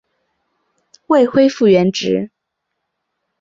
[1.05, 2.31] 未恢复原职